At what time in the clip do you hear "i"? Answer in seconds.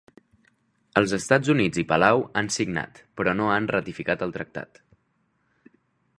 1.83-1.85